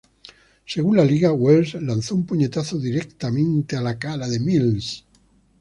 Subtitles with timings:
[0.65, 5.05] Según la liga, Wells lanzó un puñetazo directamente a la cara de Mills.